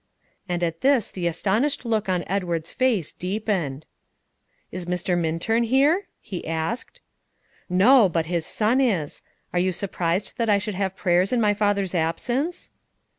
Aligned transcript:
And 0.49 0.63
at 0.63 0.81
this 0.81 1.11
the 1.11 1.27
astonished 1.27 1.85
look 1.85 2.09
on 2.09 2.23
Edward's 2.25 2.73
face 2.73 3.11
deepened. 3.11 3.85
"Is 4.71 4.87
Mr. 4.87 5.15
Minturn 5.15 5.61
here?" 5.63 6.07
he 6.19 6.47
asked. 6.47 7.01
"No; 7.69 8.09
but 8.09 8.25
his 8.25 8.47
son 8.47 8.81
is. 8.81 9.21
Are 9.53 9.59
you 9.59 9.71
so 9.71 9.81
surprised 9.81 10.33
that 10.37 10.49
I 10.49 10.57
should 10.57 10.73
have 10.73 10.95
prayers 10.95 11.31
in 11.31 11.39
my 11.39 11.53
father's 11.53 11.93
absence?" 11.93 12.71